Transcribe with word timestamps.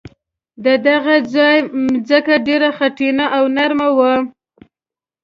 د 0.65 0.67
دغه 0.87 1.15
ځای 1.33 1.57
ځمکه 2.07 2.35
ډېره 2.47 2.69
خټینه 2.77 3.25
او 3.37 3.43
نرمه 3.55 3.89
وه. 3.97 4.13